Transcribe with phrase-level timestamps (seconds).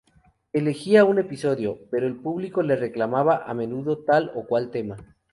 [0.51, 4.97] Elegía un episodio, pero el público le reclamaba a menudo tal o cual tema.